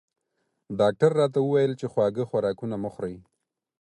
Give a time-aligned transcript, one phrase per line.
[0.79, 3.15] ډاکټر راته وویل چې خواږه خوراکونه مه خورئ